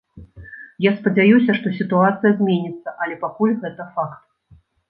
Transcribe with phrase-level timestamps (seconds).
[0.85, 4.21] Я спадзяюся, што сітуацыя зменіцца, але пакуль гэта факт.